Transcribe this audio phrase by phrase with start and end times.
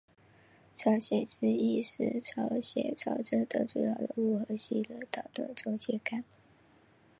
[0.73, 6.27] 朝鲜之役时朝鲜朝政的主要人物和西人党的中坚干部。